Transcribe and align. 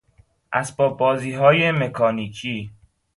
اسباب 0.53 0.97
بازیهای 0.97 1.71
مکانیکی 1.71 2.71